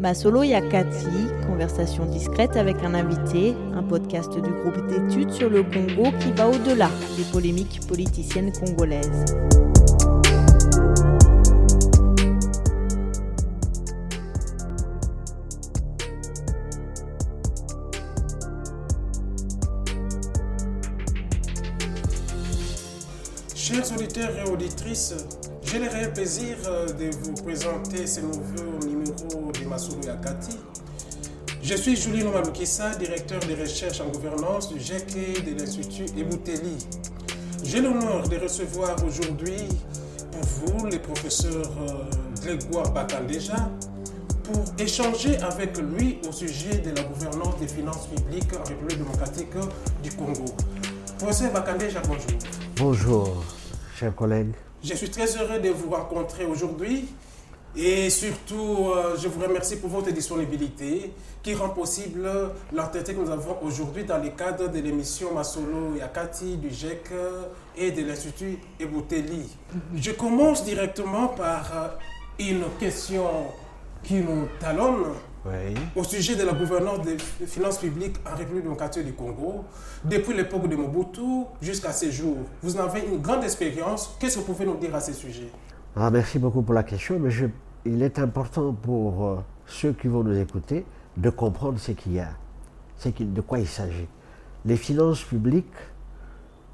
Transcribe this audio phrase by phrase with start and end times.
[0.00, 6.10] Masolo Yakati, conversation discrète avec un invité, un podcast du groupe d'études sur le Congo
[6.20, 6.88] qui va au-delà
[7.18, 9.26] des polémiques politiciennes congolaises.
[23.54, 25.14] Chers auditeurs et auditrices,
[25.72, 30.56] j'ai le plaisir euh, de vous présenter ce nouveau numéro de Masolo Yakati.
[31.62, 36.76] Je suis Julie Nomalukissa, directeur de recherche en gouvernance du GEC de l'Institut Ebouteli.
[37.62, 39.68] J'ai l'honneur de recevoir aujourd'hui
[40.32, 42.04] pour vous le professeur euh,
[42.42, 43.70] Grégoire Bakandeja
[44.42, 49.52] pour échanger avec lui au sujet de la gouvernance des finances publiques en République démocratique
[50.02, 50.46] du Congo.
[51.18, 52.38] Professeur Bakandeja, bonjour.
[52.76, 53.44] Bonjour,
[53.96, 54.54] chers collègues.
[54.82, 57.04] Je suis très heureux de vous rencontrer aujourd'hui
[57.76, 61.12] et surtout, euh, je vous remercie pour votre disponibilité
[61.42, 62.26] qui rend possible
[62.72, 67.10] l'entretien que nous avons aujourd'hui dans le cadre de l'émission Masolo Yakati du GEC
[67.76, 69.50] et de l'Institut Ebouteli.
[69.94, 71.88] Je commence directement par euh,
[72.38, 73.28] une question
[74.02, 75.04] qui nous talonne
[75.46, 75.74] Oui.
[75.96, 79.64] au sujet de la gouvernance des finances publiques en République démocratique du Congo,
[80.04, 82.36] depuis l'époque de Mobutu jusqu'à ces jours.
[82.62, 84.14] Vous en avez une grande expérience.
[84.20, 85.48] Qu'est-ce que vous pouvez nous dire à ce sujet?
[85.96, 87.46] Ah, merci beaucoup pour la question, mais je-
[87.86, 90.84] il est important pour euh, ceux qui vont nous écouter
[91.16, 92.28] de comprendre ce qu'il y a,
[92.98, 94.06] ce de quoi il s'agit.
[94.66, 95.64] Les finances publiques,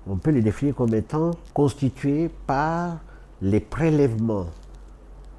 [0.09, 2.99] on peut les définir comme étant constituées par
[3.41, 4.47] les prélèvements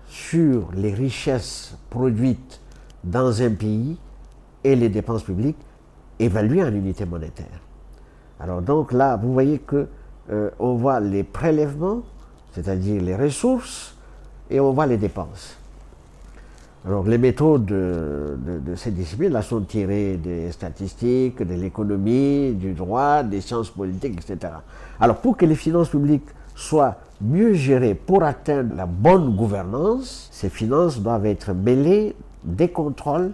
[0.07, 2.61] sur les richesses produites
[3.03, 3.97] dans un pays
[4.63, 5.57] et les dépenses publiques
[6.19, 7.59] évaluées en unité monétaire.
[8.39, 9.87] Alors donc là, vous voyez que
[10.31, 12.01] euh, on voit les prélèvements,
[12.53, 13.95] c'est-à-dire les ressources,
[14.49, 15.57] et on voit les dépenses.
[16.85, 22.73] Alors les méthodes de, de- de cette discipline-là sont tirées des statistiques, de l'économie, du
[22.73, 24.53] droit, des sciences politiques, etc.
[24.99, 30.49] Alors pour que les finances publiques soient mieux gérées pour atteindre la bonne gouvernance, ces
[30.49, 33.31] finances doivent être mêlées des contrôles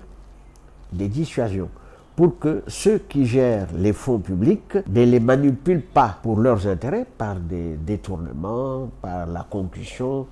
[0.92, 1.70] des dissuasions
[2.16, 7.06] pour que ceux qui gèrent les fonds publics ne les manipulent pas pour leurs intérêts
[7.18, 10.28] par des détournements, par la concussion,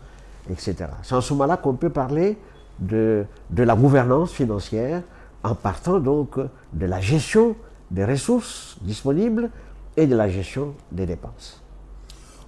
[0.49, 0.75] etc.
[1.01, 2.37] C'est en ce moment-là qu'on peut parler
[2.79, 5.01] de, la gouvernance financière
[5.43, 6.37] en partant donc
[6.73, 7.55] de la gestion
[7.89, 9.49] des ressources disponibles
[9.97, 11.61] et de la gestion des dépenses.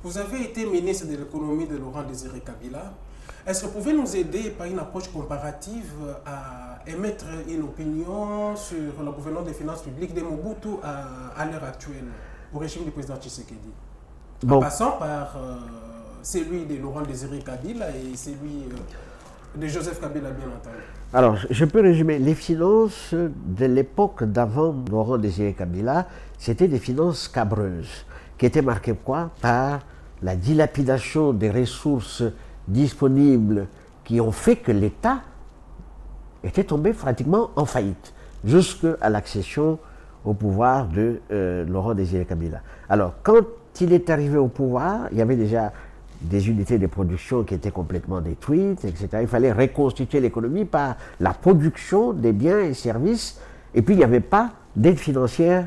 [0.03, 2.93] Vous avez été ministre de l'économie de Laurent Désiré Kabila.
[3.45, 5.91] Est-ce que vous pouvez nous aider par une approche comparative
[6.25, 11.63] à émettre une opinion sur la gouvernance des finances publiques de Mobutu à, à l'heure
[11.65, 12.05] actuelle,
[12.53, 13.69] au régime du président Tshisekedi?
[14.43, 15.55] En Bon, passant par euh,
[16.21, 20.77] celui de Laurent Désiré Kabila et celui euh, de Joseph Kabila, bien entendu.
[21.13, 22.19] Alors, je peux résumer.
[22.19, 28.05] Les finances de l'époque d'avant Laurent Désiré Kabila, c'était des finances cabreuses,
[28.37, 29.31] qui étaient marquées quoi?
[29.41, 29.81] Par
[30.21, 32.23] la dilapidation des ressources
[32.67, 33.67] disponibles
[34.03, 35.21] qui ont fait que l'État
[36.43, 38.13] était tombé pratiquement en faillite,
[38.43, 39.79] jusqu'à l'accession
[40.25, 42.61] au pouvoir de euh, Laurent Désiré Kabila.
[42.89, 43.43] Alors, quand
[43.81, 45.71] il est arrivé au pouvoir, il y avait déjà
[46.21, 49.09] des unités de production qui étaient complètement détruites, etc.
[49.21, 53.39] Il fallait reconstituer l'économie par la production des biens et services,
[53.75, 55.65] et puis il n'y avait pas d'aide financière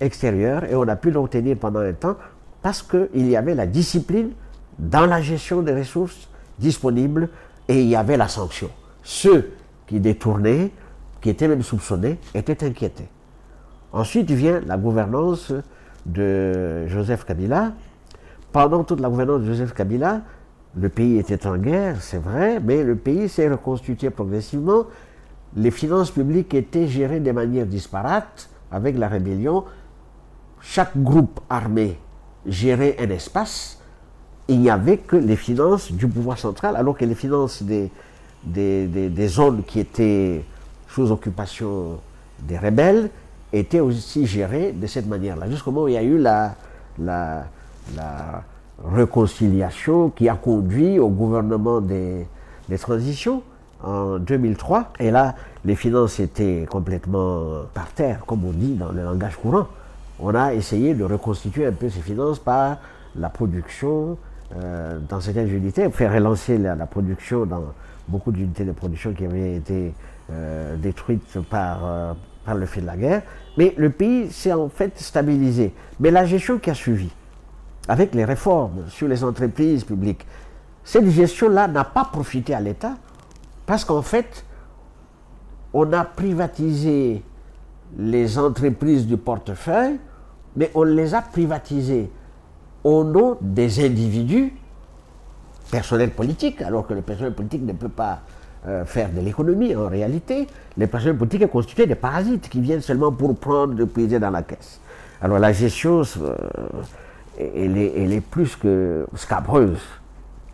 [0.00, 2.16] extérieure, et on a pu donc tenir pendant un temps
[2.62, 4.30] parce qu'il y avait la discipline
[4.78, 6.29] dans la gestion des ressources
[6.60, 7.28] disponibles,
[7.68, 8.70] et il y avait la sanction.
[9.02, 9.52] Ceux
[9.86, 10.70] qui détournaient,
[11.20, 13.08] qui étaient même soupçonnés, étaient inquiétés.
[13.92, 15.52] Ensuite vient la gouvernance
[16.06, 17.72] de Joseph Kabila.
[18.52, 20.22] Pendant toute la gouvernance de Joseph Kabila,
[20.76, 24.84] le pays était en guerre, c'est vrai, mais le pays s'est reconstitué progressivement.
[25.56, 29.64] Les finances publiques étaient gérées de manière disparate avec la rébellion.
[30.60, 31.98] Chaque groupe armé
[32.46, 33.79] gérait un espace.
[34.50, 37.88] Il n'y avait que les finances du pouvoir central, alors que les finances des,
[38.42, 40.44] des, des- zones qui étaient
[40.88, 41.98] sous occupation
[42.40, 43.10] des rebelles
[43.52, 45.48] étaient aussi gérées de cette manière-là.
[45.48, 46.56] Jusqu'au moment où il y a eu la,
[46.98, 47.44] la,
[47.96, 48.42] la
[48.92, 52.26] réconciliation qui a conduit au gouvernement des,
[52.68, 53.42] des transitions
[53.84, 54.92] en 2003.
[54.98, 59.68] Et là, les finances étaient complètement par terre, comme on dit dans le langage courant.
[60.18, 62.78] On a essayé de reconstituer un peu ces finances par
[63.14, 64.18] la production
[64.56, 67.72] euh, dans certaines unités, faire relancer la, la production dans
[68.08, 69.94] beaucoup d'unités de production qui avaient été
[70.30, 72.12] euh, détruites par, euh,
[72.44, 73.22] par le fait de la guerre.
[73.56, 75.72] Mais le pays s'est en fait stabilisé.
[76.00, 77.10] Mais la gestion qui a suivi,
[77.88, 80.26] avec les réformes sur les entreprises publiques,
[80.82, 82.94] cette gestion-là n'a pas profité à l'État
[83.66, 84.44] parce qu'en fait,
[85.72, 87.22] on a privatisé
[87.96, 89.98] les entreprises du portefeuille,
[90.56, 92.10] mais on les a privatisées
[92.84, 94.52] au nom des individus,
[95.70, 98.20] personnels politiques, alors que le personnel politique ne peut pas
[98.66, 100.46] euh, faire de l'économie en réalité.
[100.76, 104.30] Les personnels politiques sont constitués de parasites qui viennent seulement pour prendre, de puiser dans
[104.30, 104.80] la caisse.
[105.22, 106.36] Alors la gestion, euh,
[107.38, 109.80] elle, est, plus que scabreuse,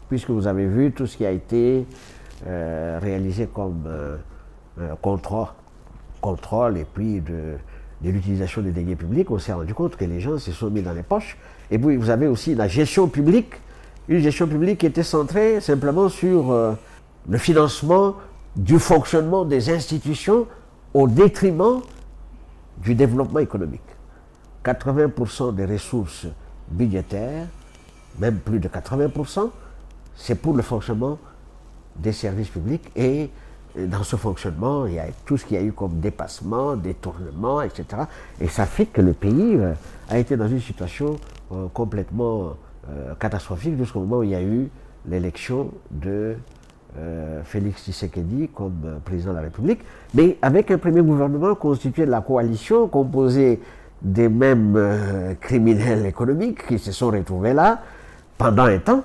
[0.09, 1.87] puisque vous avez vu tout ce qui a été
[2.47, 3.83] euh, réalisé comme
[5.01, 5.49] contrôle,
[6.21, 7.55] contrôle et puis de,
[8.03, 10.83] de l'utilisation des deniers publics, on s'est rendu compte que les gens se sont mis
[10.83, 11.37] dans les poches.
[11.71, 13.55] Et puis vous avez aussi la gestion publique,
[14.09, 16.73] une gestion publique qui était centrée simplement sur euh,
[17.29, 18.17] le financement
[18.55, 20.47] du fonctionnement des institutions
[20.95, 21.83] au détriment
[22.79, 23.83] du développement économique.
[24.65, 26.27] 80% des ressources
[26.69, 27.47] budgétaires,
[28.19, 29.51] même plus de 80%,
[30.17, 31.19] c'est pour le fonctionnement
[31.97, 33.31] des services publics et
[33.77, 37.61] dans ce fonctionnement, il y a tout ce qu'il y a eu comme dépassement, détournement,
[37.61, 38.05] etc.
[38.41, 39.75] Et ça fait que le pays euh,
[40.09, 41.17] a été dans une situation
[41.53, 42.55] euh, complètement
[42.89, 44.69] euh, catastrophique jusqu'au moment où il y a eu
[45.09, 46.37] l'élection de
[47.45, 49.81] Félix Tshisekedi comme président de la République,
[50.15, 53.61] mais avec un premier gouvernement constitué de la coalition, composé
[54.01, 57.83] des mêmes criminels économiques qui se sont retrouvés là
[58.39, 59.03] pendant un temps.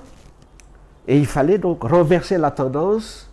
[1.06, 3.30] Et il fallait donc renverser la tendance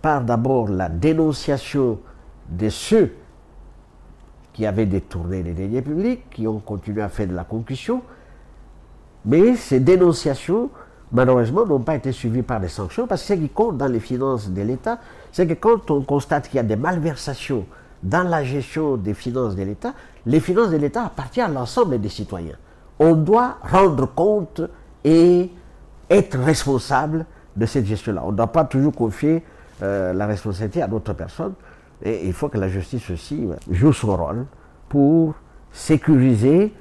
[0.00, 1.98] par d'abord la dénonciation
[2.48, 3.12] de ceux
[4.56, 8.00] qui avaient détourné les deniers publics, qui ont continué à faire de la concussion,
[9.26, 10.70] mais ces dénonciations,
[11.12, 14.00] malheureusement, n'ont pas été suivies par des sanctions, parce que ce qui compte dans les
[14.00, 14.98] finances de l'État,
[15.30, 17.66] c'est que quand on constate qu'il y a des malversations
[18.02, 19.92] dans la gestion des finances de l'État,
[20.24, 22.56] les finances de l'État appartiennent à l'ensemble des citoyens.
[22.98, 24.62] On doit rendre compte
[25.04, 25.50] et
[26.08, 28.22] être responsable de cette gestion-là.
[28.24, 29.42] On ne doit pas toujours confier
[29.82, 31.52] euh, la responsabilité à d'autres personnes.
[32.04, 34.46] Et il faut que la justice aussi joue son rôle
[34.88, 35.34] pour
[35.72, 36.72] sécuriser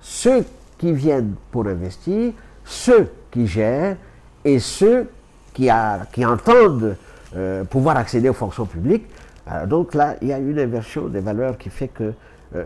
[0.00, 0.44] ceux
[0.78, 2.32] qui viennent pour investir,
[2.64, 3.96] ceux qui gèrent
[4.44, 5.08] et ceux
[5.52, 5.68] qui,
[6.12, 6.96] qui entendent
[7.36, 9.06] euh, pouvoir accéder aux fonctions publiques.
[9.50, 12.12] Euh, donc là, il y a une inversion des valeurs qui fait que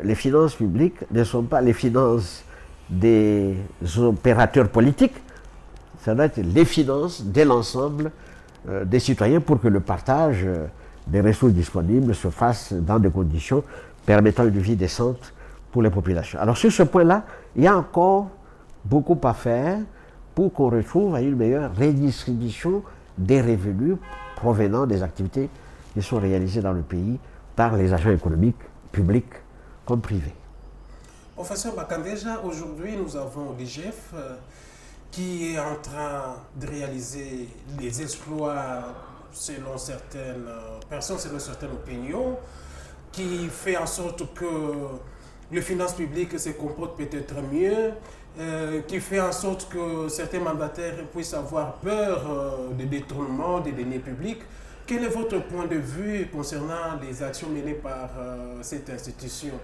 [0.05, 2.45] les finances publiques ne sont pas les finances
[2.91, 3.57] des
[3.97, 5.17] opérateurs politiques,
[6.01, 8.11] ça doit être les finances de l'ensemble
[8.69, 10.67] euh, des citoyens pour que le partage euh,
[11.09, 13.65] des ressources disponibles se fasse dans des conditions
[14.05, 15.33] permettant une vie décente
[15.73, 16.39] pour les populations.
[16.39, 17.25] Alors sur ce point-là,
[17.57, 18.29] il y a encore
[18.85, 19.79] beaucoup à faire
[20.35, 22.83] pour qu'on retrouve une meilleure redistribution
[23.17, 23.97] des revenus
[24.37, 25.51] provenant des activités
[25.95, 27.19] qui sont réalisées dans le pays
[27.57, 28.63] par les agents économiques,
[28.93, 29.33] publics
[29.85, 30.35] comme privés.
[31.35, 34.37] Professeur déjà aujourd'hui nous avons l'IGF euh,
[35.11, 38.85] qui est en train de réaliser des exploits
[39.33, 40.47] selon certaines
[40.89, 42.37] personnes, selon certaines opinions,
[43.13, 44.45] qui fait en sorte que
[45.51, 47.93] les finances publiques se comportent peut-être mieux,
[48.39, 53.73] euh, qui fait en sorte que certains mandataires puissent avoir peur euh, des détournements des
[53.73, 54.41] deniers publics.
[54.87, 59.55] Quel est votre point de vue concernant les actions menées par euh, cette institution?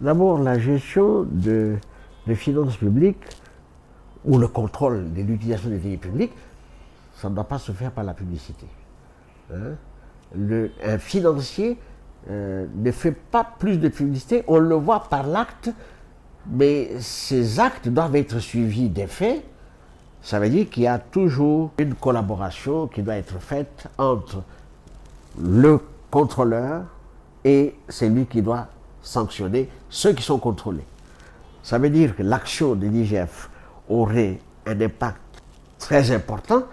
[0.00, 1.76] D'abord, la gestion de
[2.26, 3.24] les finances publiques
[4.24, 6.32] ou le contrôle de l'utilisation des deniers publics,
[7.20, 8.66] ça ne doit pas se faire par la publicité.
[9.52, 9.74] Hein.
[10.84, 11.78] un financier
[12.30, 15.70] euh, ne fait pas plus de publicité, on le voit par l'acte,
[16.46, 19.42] mais ces actes doivent être suivis des faits.
[20.22, 24.42] Ça veut dire qu'il y a toujours une collaboration qui doit être faite entre
[25.40, 26.82] le contrôleur
[27.44, 28.66] et celui qui doit
[29.02, 30.86] sanctionner ceux qui sont contrôlés.
[31.62, 33.50] Ça veut dire que l'action de l'IGF
[33.88, 35.20] aurait un impact
[35.78, 36.64] très important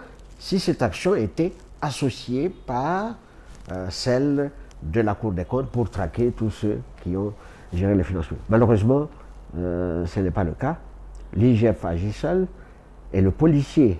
[0.46, 3.16] si cette action était associée par
[3.72, 7.32] euh, celle de la Cour des comptes pour traquer tous ceux qui ont
[7.72, 9.08] géré les finances Malheureusement,
[9.58, 10.76] euh, ce n'est pas le cas.
[11.34, 12.46] L'IGF agit seul
[13.12, 13.98] et le policier,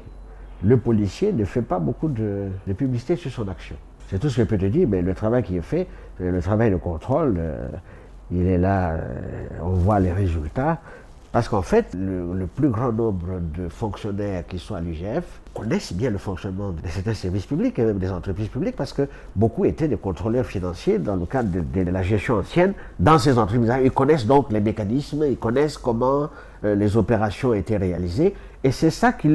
[0.63, 2.49] le policier ne fait pas beaucoup de,
[2.79, 3.75] publicité sur son action.
[4.09, 5.89] C'est tout ce que je peux te dire, mais le travail qui est fait,
[6.21, 7.67] le travail de contrôle, euh,
[8.31, 9.01] il est là, euh,
[9.63, 10.79] on voit les résultats.
[11.33, 16.11] Parce qu'en fait, le, plus grand nombre de fonctionnaires qui sont à l'IGF connaissent bien
[16.11, 19.89] le fonctionnement de certains services publics et même des entreprises publiques parce que beaucoup étaient
[19.89, 23.73] des contrôleurs financiers dans le cadre de, la gestion ancienne dans ces entreprises.
[23.83, 26.31] Ils connaissent donc les mécanismes, ils connaissent comment
[26.65, 29.29] euh, les opérations étaient réalisées et c'est ça qui,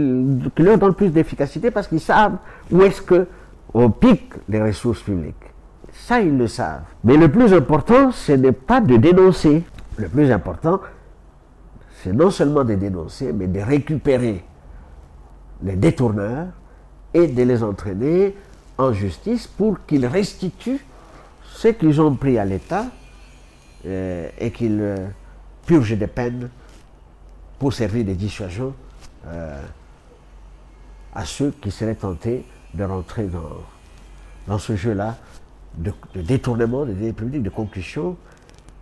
[0.55, 2.37] qui, leur donne plus d'efficacité parce qu'ils savent
[2.71, 5.35] où est-ce qu'on pique les ressources publiques.
[5.93, 6.81] Ça, ils le savent.
[7.03, 9.63] Mais le plus important, ce n'est pas de dénoncer.
[9.97, 10.79] Le plus important,
[12.03, 14.43] c'est non seulement de dénoncer, mais de récupérer
[15.61, 16.47] les détourneurs
[17.13, 18.35] et de les entraîner
[18.77, 20.83] en justice pour qu'ils restituent
[21.45, 22.85] ce qu'ils ont pris à l'État
[23.85, 25.07] euh, et qu'ils euh,
[25.65, 26.49] purgent des peines
[27.59, 28.73] pour servir de dissuasion
[29.27, 29.61] euh,
[31.13, 33.61] à ceux qui seraient tentés de rentrer dans,
[34.47, 35.17] dans ce jeu-là
[35.77, 38.17] de, détournement des deniers publics, de concussion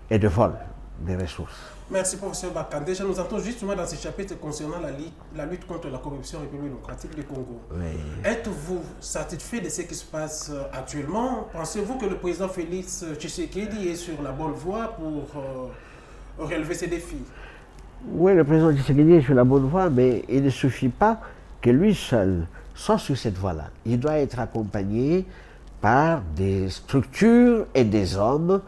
[0.10, 0.54] et de vol
[1.02, 1.79] des ressources.
[1.92, 2.82] Merci, professeur Bakan.
[2.86, 6.66] Déjà, nous entrons justement dans ce chapitre concernant la, lutte contre la corruption en République
[6.66, 7.60] démocratique du Congo.
[8.24, 11.48] Êtes-vous satisfait de ce qui se passe euh, actuellement?
[11.52, 16.86] Pensez-vous que le président Félix Tshisekedi est sur la bonne voie pour euh, relever ces
[16.86, 17.24] défis?
[18.12, 21.20] Oui, le président Tshisekedi est sur la bonne voie, mais il ne suffit pas
[21.60, 23.72] que lui seul soit sur cette voie-là.
[23.88, 25.26] Il doit être accompagné
[25.82, 28.62] par des structures et des hommes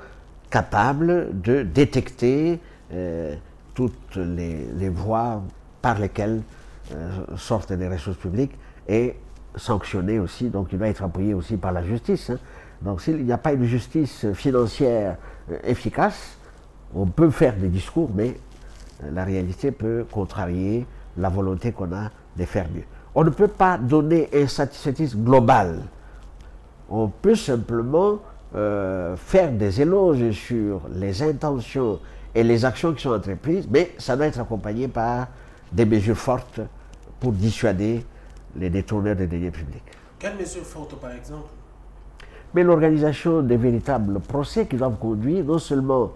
[0.49, 2.59] capables de détecter
[2.93, 3.36] euh,
[3.74, 5.41] toutes les, voies
[5.81, 6.41] par lesquelles
[6.93, 8.51] euh, sortent des ressources publiques
[8.88, 9.15] et
[9.55, 10.50] sanctionner aussi.
[10.50, 12.31] Donc il doit être appuyé aussi par la justice.
[12.31, 12.38] Hein.
[12.81, 15.15] Donc s'il n'y a pas une justice financière
[15.50, 16.38] euh, efficace,
[16.93, 18.36] on peut faire des discours, mais
[19.10, 20.86] la réalité peut contrarier
[21.17, 22.83] la volonté qu'on a de faire mieux.
[23.15, 25.79] On ne peut pas donner un satisfaitisme global.
[26.89, 28.19] On peut simplement
[28.53, 32.01] faire des éloges sur les intentions
[32.33, 35.27] et les actions qui sont entreprises, mais ça doit être accompagné par
[35.71, 36.61] des mesures fortes
[37.19, 38.05] pour dissuader
[38.55, 39.83] les détourneurs des deniers publics.
[40.19, 41.50] Quelles mesures fortes, par exemple?
[42.53, 46.11] Mais l'organisation des véritables procès qui doivent conduire non seulement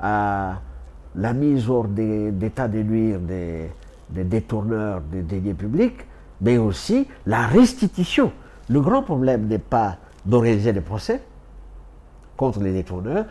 [0.00, 0.60] à
[1.14, 3.70] la mise hors d'état de nuire des,
[4.10, 6.06] des détourneurs des deniers publics,
[6.40, 8.32] mais aussi la restitution.
[8.68, 11.22] Le grand problème n'est pas d'organiser des procès
[12.36, 13.26] contre les détourneurs.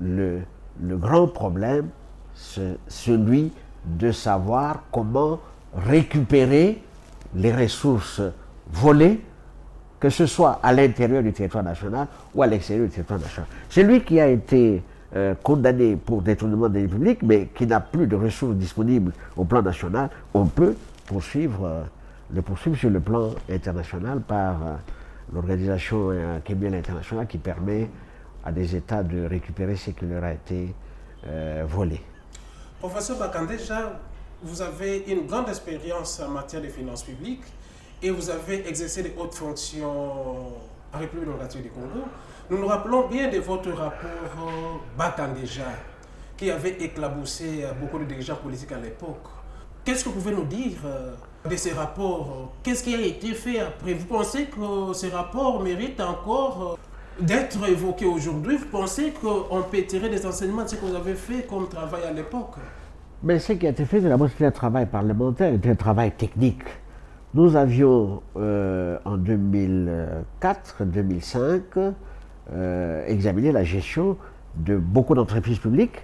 [0.00, 0.40] Le,
[0.82, 1.88] le grand problème,
[2.34, 3.52] c'est celui
[3.84, 5.40] de savoir comment
[5.74, 6.82] récupérer
[7.34, 8.22] les ressources
[8.72, 9.20] volées,
[9.98, 13.46] que ce soit à l'intérieur du territoire national ou à l'extérieur du territoire national.
[13.68, 14.82] Celui qui a été
[15.14, 19.62] euh, condamné pour détournement des publics, mais qui n'a plus de ressources disponibles au plan
[19.62, 20.74] national, on peut
[21.06, 21.82] poursuivre, euh,
[22.32, 24.76] le poursuivre sur le plan international par euh,
[25.34, 26.10] l'organisation
[26.44, 27.88] Kémiel internationale qui permet
[28.44, 30.74] à des États de récupérer ce qui leur a été
[31.26, 32.00] euh, volé.
[32.78, 33.46] Professeur Bakan,
[34.42, 37.44] vous avez une grande expérience en matière de finances publiques
[38.02, 40.56] et vous avez exercé de hautes fonctions
[40.92, 42.06] en République démocratique du Congo.
[42.48, 45.68] Nous nous rappelons bien de votre rapport Bakan déjà,
[46.36, 49.28] qui avait éclaboussé beaucoup de dirigeants politiques à l'époque.
[49.84, 51.14] Qu'est-ce que vous pouvez nous dire euh,
[51.48, 52.52] de ces rapports?
[52.62, 53.94] Qu'est-ce qui a été fait après?
[53.94, 56.76] Vous pensez que ces rapports méritent encore euh,
[57.20, 61.14] d'être évoqué aujourd'hui, vous pensez qu'on peut tirer des enseignements de ce que vous avez
[61.14, 62.54] fait comme travail à l'époque
[63.22, 66.62] Mais ce qui a été fait, c'était un travail parlementaire, c'était un travail technique.
[67.34, 71.60] Nous avions euh, en 2004-2005
[72.52, 74.16] euh, examiné la gestion
[74.56, 76.02] de beaucoup d'entreprises publiques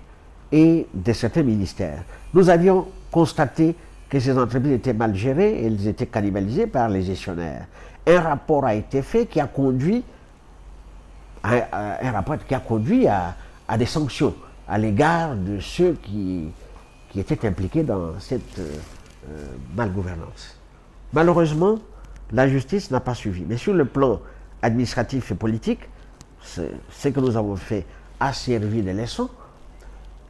[0.53, 2.05] et de certains ministères.
[2.33, 3.75] Nous avions constaté
[4.09, 7.67] que ces entreprises étaient mal gérées, elles étaient cannibalisées par les gestionnaires.
[8.07, 10.05] Un rapport a été fait qui a conduit
[11.45, 13.35] un, rapport qui a conduit à,
[13.79, 14.35] des sanctions
[14.69, 16.49] à l'égard de ceux qui,
[17.11, 18.75] qui, étaient impliqués dans cette euh,
[19.75, 20.57] malgouvernance.
[21.13, 21.79] Malheureusement,
[22.33, 23.45] la justice n'a pas suivi.
[23.49, 24.21] Mais sur le plan
[24.63, 25.81] administratif et politique,
[26.41, 27.85] ce que nous avons fait
[28.21, 29.29] a servi de leçon.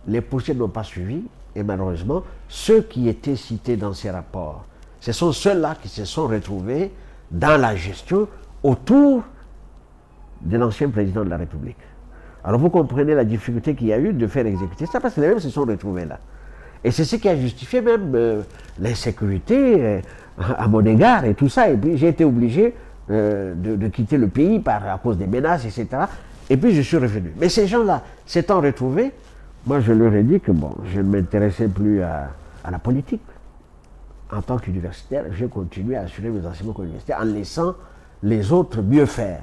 [0.07, 1.23] Les poursuites n'ont pas suivi.
[1.55, 4.65] Et malheureusement, ceux qui étaient cités dans ces rapports,
[5.01, 6.93] ce sont ceux-là qui se sont retrouvés
[7.31, 8.29] dans la gestion
[8.63, 9.23] autour
[10.43, 11.77] de l'ancien président de la République.
[12.45, 15.21] Alors vous comprenez la difficulté qu'il y a eu de faire exécuter ça, parce que
[15.21, 16.21] les mêmes se sont retrouvés là.
[16.85, 18.43] Et c'est ce qui a justifié même euh,
[18.79, 20.01] l'insécurité euh,
[20.57, 21.69] à mon égard et tout ça.
[21.69, 22.75] Et puis j'ai été obligé
[23.11, 26.05] euh, de, quitter le pays par, à cause des menaces, etc.
[26.49, 27.33] Et puis je suis revenu.
[27.41, 29.13] Mais ces gens-là s'étant retrouvés,
[29.67, 30.53] moi je leur ai dit que
[30.85, 32.31] je ne m'intéressais plus à,
[32.63, 33.23] à, la politique.
[34.31, 37.75] En tant qu'universitaire, j'ai continué à assurer mes enseignements universitaires en laissant
[38.23, 39.41] les autres mieux faire.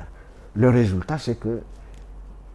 [0.55, 1.62] Le résultat, c'est qu'il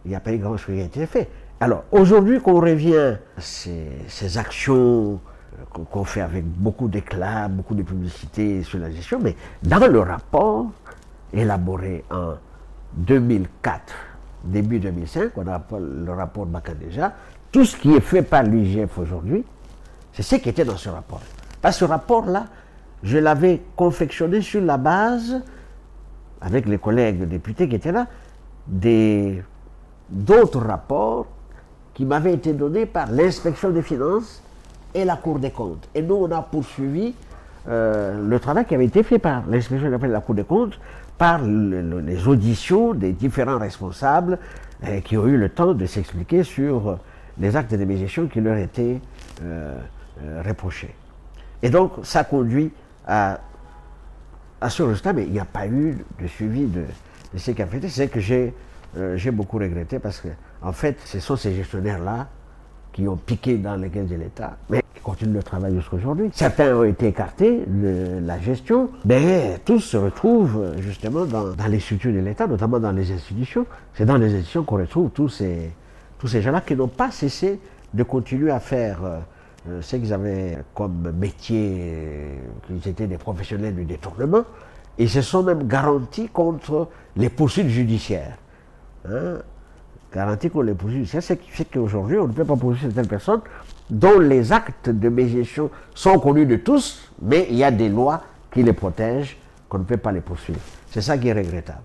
[0.05, 1.29] n'y a pas eu grand-chose qui a été fait.
[1.59, 5.19] Alors, aujourd'hui qu'on revient à ces, actions
[5.75, 9.99] euh, qu'on fait avec beaucoup d'éclat, beaucoup de publicité sur la gestion, mais dans le
[9.99, 10.67] rapport
[11.33, 12.35] élaboré en
[12.93, 13.81] 2004,
[14.45, 16.47] début 2005, on a le rapport
[16.79, 17.13] déjà,
[17.51, 19.43] tout ce qui est fait par l'IGF aujourd'hui,
[20.13, 21.21] c'est ce qui était dans ce rapport.
[21.61, 22.45] Parce que ce rapport-là,
[23.03, 25.41] je l'avais confectionné sur la base
[26.41, 28.07] avec les collègues députés qui étaient là,
[30.09, 31.27] d'autres rapports
[31.93, 34.41] qui m'avaient été donnés par l'inspection des finances
[34.93, 35.87] et la Cour des comptes.
[35.93, 37.13] Et nous, on a poursuivi
[37.67, 40.79] euh, le travail qui avait été fait par l'inspection de la Cour des comptes,
[41.17, 44.39] par les auditions des différents responsables
[44.85, 46.97] euh, qui ont eu le temps de s'expliquer sur
[47.37, 48.99] les actes de gestion qui leur étaient
[50.45, 50.93] reprochés.
[51.61, 52.71] Et donc, ça conduit
[53.07, 53.39] à,
[54.61, 56.83] à ce résultat, mais il n'y a pas eu de suivi de,
[57.33, 57.87] de ce qui a fait.
[57.87, 60.29] C'est que j'ai beaucoup regretté parce que,
[60.61, 62.27] en fait, ce sont ces gestionnaires-là
[62.91, 66.29] qui ont piqué dans les caisses de l'État, mais qui continuent le travail jusqu'à aujourd'hui.
[66.33, 72.13] Certains ont été écartés de la gestion, mais tous se retrouvent justement dans, les structures
[72.13, 73.65] de l'État, notamment dans les institutions.
[73.93, 75.71] C'est dans les institutions qu'on retrouve tous ces,
[76.17, 77.59] tous ces gens-là qui n'ont pas cessé
[77.93, 79.19] de continuer à faire euh,
[79.67, 82.35] euh, ce qu'ils avaient comme métier, euh,
[82.67, 84.43] qu'ils étaient des professionnels du détournement,
[84.97, 88.37] et se sont même garantis contre les poursuites judiciaires.
[89.07, 89.37] Hein?
[90.13, 91.05] Garantie qu'on les poursuit.
[91.05, 93.41] C'est ce qui fait qu'aujourd'hui, on ne peut pas poursuivre certaines personnes
[93.89, 98.23] dont les actes de médiation sont connus de tous, mais il y a des lois
[98.51, 99.37] qui les protègent,
[99.67, 100.59] qu'on ne peut pas les poursuivre.
[100.89, 101.81] C'est ça qui est regrettable.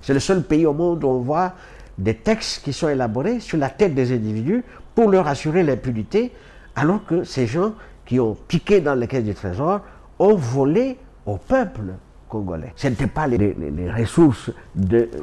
[0.00, 1.52] C'est le seul pays au monde où on voit
[1.98, 4.64] des textes qui sont élaborés sur la tête des individus
[4.94, 6.32] pour leur assurer l'impunité,
[6.76, 7.72] alors que ces gens
[8.06, 9.80] qui ont piqué dans les caisses du trésor
[10.18, 11.94] ont volé au peuple
[12.28, 12.72] congolais.
[12.76, 13.54] Ce n'étaient pas les,
[13.90, 14.50] ressources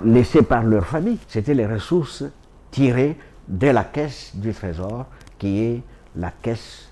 [0.04, 2.24] laissées par leur famille, c'était les ressources
[2.72, 3.18] tiré
[3.48, 5.06] de la caisse du Trésor,
[5.38, 5.82] qui est
[6.16, 6.90] la caisse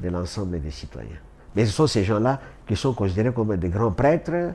[0.00, 1.20] de l'ensemble des citoyens.
[1.54, 4.52] Mais ce sont ces gens-là qui sont considérés comme des grands prêtres.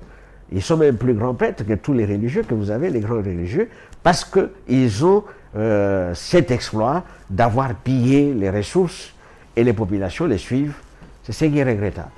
[0.52, 3.18] Ils sont même plus grands prêtres que tous les religieux que vous avez, les grands
[3.18, 3.70] religieux,
[4.02, 5.24] parce qu'ils ont
[5.56, 9.14] euh, cet exploit d'avoir pillé les ressources
[9.56, 10.76] et les populations les suivent.
[11.24, 12.12] C'est ce qui est regrettable.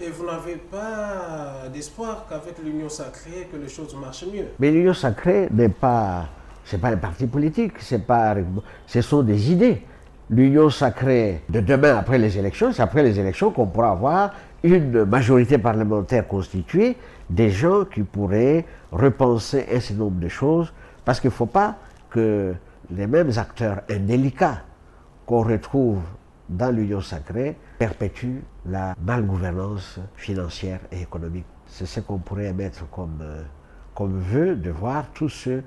[0.00, 4.46] Et vous n'avez pas d'espoir qu'avec l'union sacrée, que les choses marchent mieux?
[4.58, 6.28] Mais l'union sacrée n'est pas
[6.64, 7.72] ce n'est pas un parti politique,
[8.06, 8.36] pas,
[8.86, 9.82] ce sont des idées.
[10.28, 15.04] L'union sacrée de demain après les élections, c'est après les élections qu'on pourra avoir une
[15.04, 16.96] majorité parlementaire constituée,
[17.28, 20.72] des gens qui pourraient repenser un certain nombre de choses,
[21.04, 21.76] parce qu'il ne faut pas
[22.10, 22.54] que
[22.92, 24.62] les mêmes acteurs indélicats
[25.26, 26.00] qu'on retrouve
[26.50, 31.46] dans l'union sacrée perpétuent la malgouvernance financière et économique.
[31.66, 33.42] C'est ce qu'on pourrait mettre comme, euh,
[33.94, 35.62] comme vœu de voir tous ceux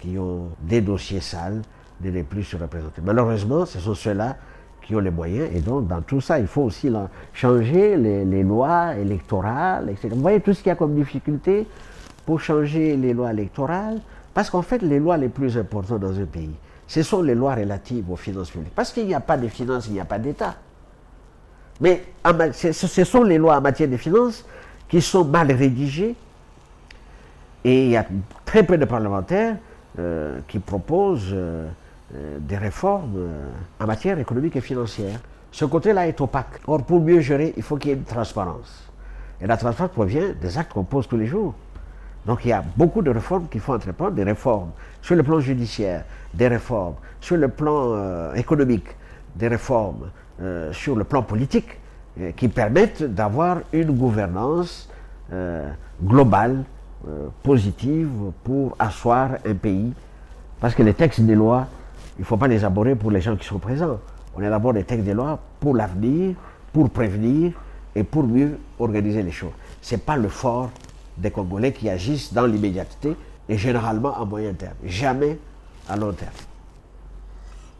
[0.00, 1.62] qui ont des dossiers sales
[2.00, 3.02] de ne plus se représenter.
[3.04, 4.36] Malheureusement, ce sont ceux-là
[4.82, 5.50] qui ont les moyens.
[5.54, 6.90] Et donc, dans tout ça, il faut aussi
[7.32, 10.10] changer les, lois électorales, etc.
[10.12, 11.66] Vous voyez tout ce qu'il y a comme difficulté
[12.24, 14.00] pour changer les lois électorales,
[14.32, 16.54] parce qu'en fait, les lois les plus importantes dans un pays,
[16.88, 18.74] ce sont les lois relatives aux finances publiques.
[18.74, 20.56] Parce qu'il n'y a pas de finances, il n'y a pas d'État.
[21.80, 22.02] Mais
[22.52, 24.44] ce sont les lois en matière de finances
[24.88, 26.16] qui sont mal rédigées,
[27.64, 28.06] et il y a
[28.44, 29.56] très peu de parlementaires
[29.98, 31.68] euh, qui propose euh,
[32.14, 33.28] euh, des réformes
[33.78, 35.20] en matière économique et financière.
[35.50, 36.60] Ce côté-là est opaque.
[36.66, 38.88] Or, pour mieux gérer, il faut qu'il y ait une transparence.
[39.40, 41.54] Et la transparence provient des actes qu'on pose tous les jours.
[42.26, 45.40] Donc il y a beaucoup de réformes qu'il faut entreprendre, des réformes sur le plan
[45.40, 46.04] judiciaire,
[46.34, 48.88] des réformes sur le plan économique,
[49.34, 50.10] des réformes
[50.72, 51.78] sur le plan politique,
[52.36, 54.90] qui permettent d'avoir une gouvernance
[56.04, 56.64] globale
[57.06, 58.10] euh, positive
[58.42, 59.92] pour asseoir un pays.
[60.58, 61.68] Parce que les textes des lois,
[62.18, 64.00] il ne faut pas les aborder pour les gens qui sont présents.
[64.36, 66.34] On élabore des textes de loi pour l'avenir,
[66.72, 67.52] pour prévenir
[67.94, 69.52] et pour mieux organiser les choses.
[69.80, 70.70] Ce n'est pas le fort
[71.18, 73.16] des Congolais qui agissent dans l'immédiateté
[73.48, 75.38] et généralement à moyen terme, jamais
[75.88, 76.30] à long terme.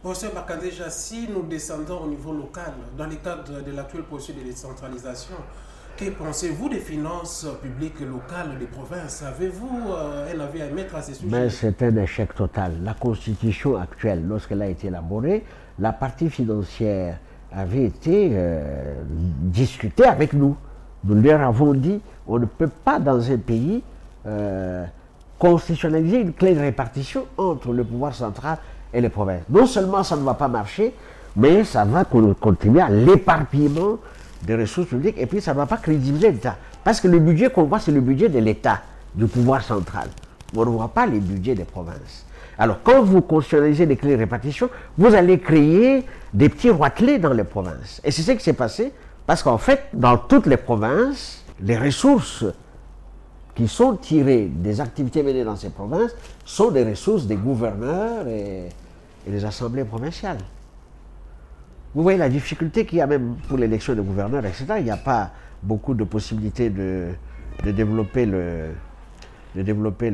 [0.01, 4.43] Professeur Bakadeja, si nous descendons au niveau local, dans le cadre de l'actuel processus de
[4.43, 5.35] décentralisation,
[5.97, 9.21] que pensez-vous des finances publiques locales des provinces?
[9.21, 12.77] Avez-vous euh, un avis à mettre à ces sujets Mais c'est un échec total.
[12.81, 15.43] La constitution actuelle, lorsqu'elle a été élaborée,
[15.77, 17.19] la partie financière
[17.51, 19.03] avait été euh,
[19.41, 20.55] discutée avec nous.
[21.03, 23.81] Nous leur avons dit on ne peut pas dans un pays
[24.25, 24.85] euh,
[25.37, 28.57] constitutionnaliser une clé de répartition entre le pouvoir central
[28.93, 29.43] et les provinces.
[29.49, 30.93] Non seulement ça ne va pas marcher,
[31.35, 33.97] mais ça va continuer à l'éparpillement
[34.43, 36.57] des ressources publiques et puis ça ne va pas crédibiliser l'État.
[36.83, 38.81] Parce que le budget qu'on voit, c'est le budget de l'État,
[39.15, 40.07] du pouvoir central.
[40.55, 42.25] On ne voit pas les budgets des provinces.
[42.57, 47.31] Alors, quand vous constitutionnalisez les clés de répartition, vous allez créer des petits roitelets dans
[47.31, 48.01] les provinces.
[48.03, 48.91] Et c'est ce qui s'est passé,
[49.29, 52.45] parce qu'en fait, dans toutes les provinces, les ressources
[53.53, 58.69] qui sont tirées des activités menées dans ces provinces sont des ressources des gouverneurs et
[59.27, 60.39] des assemblées provinciales.
[61.93, 64.65] Vous voyez la difficulté qu'il y a même pour l'élection de gouverneurs, etc.
[64.79, 65.29] Il n'y a pas
[65.61, 67.09] beaucoup de possibilités de,
[67.63, 68.69] développer, le,
[69.55, 70.11] de développer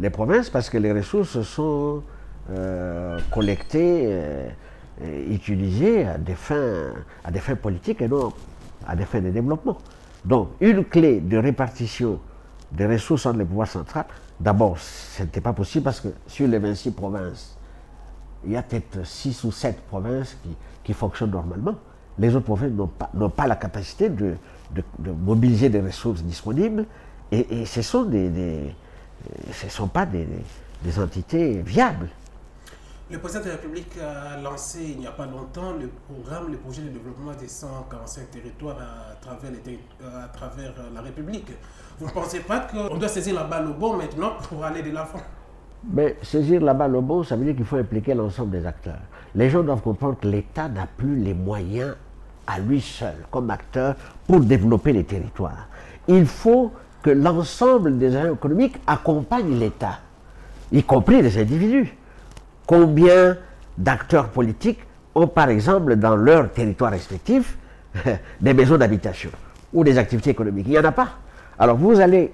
[0.00, 2.02] les provinces parce que les ressources sont
[2.50, 4.48] euh, collectées euh,
[5.00, 8.32] et utilisées à des, fins, politiques et non
[8.86, 9.78] à des fins de développement.
[10.24, 12.20] Donc, une clé de répartition
[12.70, 14.00] des ressources entre les pouvoirs centraux,
[14.38, 17.56] d'abord, ce n'était pas possible parce que sur les 26 provinces,
[18.44, 20.36] il y a peut-être 6 ou 7 provinces
[20.84, 21.76] qui, fonctionnent normalement.
[22.18, 24.34] Les autres provinces n'ont pas, la capacité de,
[25.24, 26.84] mobiliser des ressources disponibles
[27.30, 28.68] et, ce ne
[29.52, 32.08] ce sont pas des, entités viables.
[33.12, 36.56] Le président de la République a lancé il n'y a pas longtemps le programme, le
[36.56, 39.50] projet de développement des 145 territoires à travers,
[40.24, 41.48] à travers la République.
[42.00, 44.90] Vous ne pensez pas qu'on doit saisir la balle au bon maintenant pour aller de
[44.90, 45.20] l'avant?
[45.92, 49.02] Mais saisir la balle au bon, ça veut dire qu'il faut impliquer l'ensemble des acteurs.
[49.34, 51.94] Les gens doivent comprendre que l'État n'a plus les moyens
[52.46, 53.94] à lui seul, comme acteur,
[54.26, 55.68] pour développer les territoires.
[56.08, 56.72] Il faut
[57.02, 59.98] que l'ensemble des agents économiques accompagnent l'État,
[60.72, 61.94] y compris les individus.
[62.66, 63.36] Combien
[63.76, 64.80] d'acteurs politiques
[65.14, 67.56] ont, par exemple, dans leur territoire respectif,
[68.40, 69.30] des maisons d'habitation
[69.72, 71.08] ou des activités économiques Il n'y en a pas.
[71.58, 72.32] Alors vous allez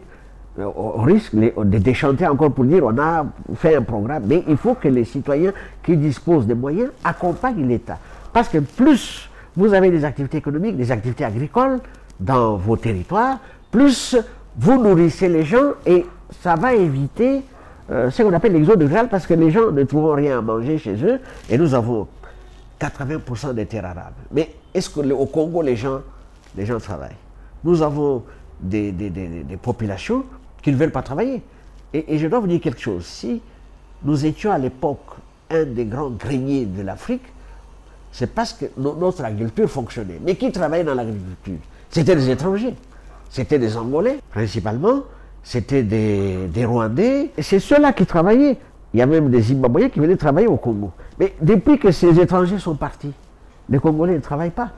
[0.58, 4.74] on risque de déchanter encore pour dire on a fait un programme, mais il faut
[4.74, 7.98] que les citoyens qui disposent des moyens accompagnent l'État.
[8.32, 11.78] Parce que plus vous avez des activités économiques, des activités agricoles
[12.18, 13.38] dans vos territoires,
[13.70, 14.16] plus
[14.56, 16.06] vous nourrissez les gens et
[16.40, 17.42] ça va éviter
[17.90, 20.78] euh, ce qu'on appelle l'exode rural parce que les gens ne trouveront rien à manger
[20.78, 22.06] chez eux et nous avons
[22.80, 24.14] 80% des terres arabes.
[24.30, 26.00] Mais est-ce qu'au Congo, les gens,
[26.56, 27.16] les gens travaillent?
[27.64, 28.24] Nous avons
[28.60, 28.92] des
[29.62, 30.24] populations
[30.62, 31.42] qui ne veulent pas travailler.
[31.92, 33.04] Et, je dois vous dire quelque chose.
[33.04, 33.40] Si
[34.04, 35.16] nous étions à l'époque
[35.50, 37.22] un des grands greniers de l'Afrique,
[38.12, 40.20] c'est parce que notre agriculture fonctionnait.
[40.22, 41.58] Mais qui travaillait dans l'agriculture?
[41.90, 42.74] C'était des étrangers.
[43.30, 45.02] C'était des Angolais, principalement.
[45.42, 47.30] C'était des, Rwandais.
[47.36, 48.56] Et c'est ceux-là qui travaillaient.
[48.94, 50.92] Il y a même des Zimbabwéens qui venaient travailler au Congo.
[51.18, 53.12] Mais depuis que ces étrangers sont partis,
[53.68, 54.70] les Congolais ne travaillent pas.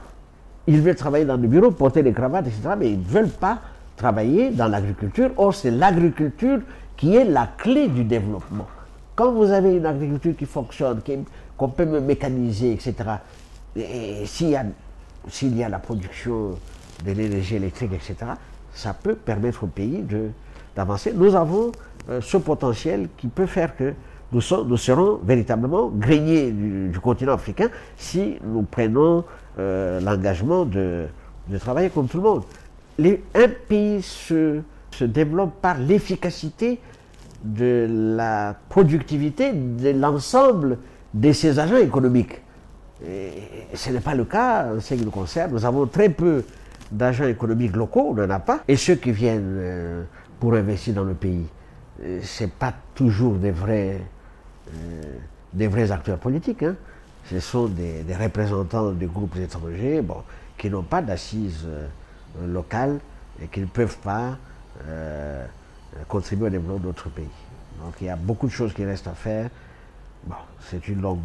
[0.67, 2.75] Ils veulent travailler dans le bureau, porter des cravates, etc.
[2.77, 3.59] Mais ils ne veulent pas
[3.95, 5.31] travailler dans l'agriculture.
[5.37, 6.59] Or, c'est l'agriculture
[6.97, 8.67] qui est la clé du développement.
[9.15, 11.01] Quand vous avez une agriculture qui fonctionne,
[11.57, 12.95] qu'on peut mécaniser, etc.,
[14.25, 14.65] s'il y, a,
[15.43, 16.51] y a la production
[17.05, 18.31] de l'énergie électrique, etc.,
[18.73, 20.05] ça peut permettre au pays
[20.75, 21.13] d'avancer.
[21.13, 21.71] Nous avons
[22.09, 23.93] euh, ce potentiel qui peut faire que
[24.31, 29.25] nous, serons véritablement greniers du, continent africain si nous prenons
[29.59, 31.07] euh, l'engagement de,
[31.59, 32.43] travailler comme tout le monde
[32.99, 34.61] un pays se,
[35.01, 36.79] développe par l'efficacité
[37.43, 40.77] de la productivité de l'ensemble
[41.13, 42.41] de ses agents économiques.
[43.73, 45.51] Ce n'est pas le cas en ce qui nous concerne.
[45.51, 46.43] Nous avons très peu
[46.91, 48.59] d'agents économiques locaux, on n'en a pas.
[48.67, 50.03] Et ceux qui viennent euh,
[50.41, 51.45] pour investir dans le pays,
[52.03, 54.01] euh, ce pas toujours des vrais,
[54.73, 55.17] euh,
[55.53, 56.63] des vrais acteurs politiques.
[56.63, 56.75] Hein.
[57.29, 60.23] Ce sont des, représentants de groupes étrangers bon,
[60.57, 61.67] qui n'ont pas d'assises
[62.43, 62.99] locales
[63.41, 64.37] et qui ne peuvent pas
[64.87, 65.45] euh,
[66.07, 67.27] contribuer au développement d'autres pays.
[67.83, 69.49] Donc il y a beaucoup de choses qui restent à faire.
[70.25, 71.19] Bon, c'est une longue,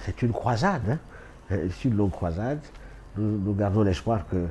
[0.00, 0.98] c'est une croisade, hein.
[1.48, 2.60] c'est une longue croisade.
[3.16, 4.48] Nous, gardons l'espoir que euh,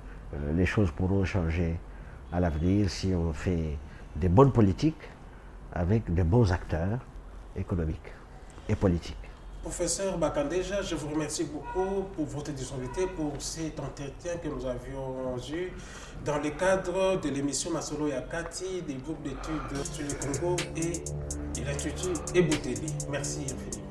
[0.56, 1.80] les choses pourront changer
[2.32, 3.78] à l'avenir si on fait
[4.20, 5.10] des bonnes politiques
[5.74, 7.00] avec de bons acteurs
[7.56, 8.12] économiques
[8.68, 9.16] et politiques.
[9.62, 15.36] Professeur Bakandeja, je vous remercie beaucoup pour votre disponibilité, pour cet entretien que nous avions
[15.54, 15.72] eu
[16.24, 21.66] dans le cadre de l'émission Masolo Yakati, des groupes d'études sur le Congo et de
[21.66, 22.94] l'Institut Ebouteli.
[23.10, 23.89] Merci infiniment.